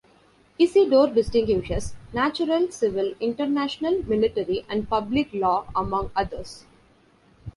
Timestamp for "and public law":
4.67-5.67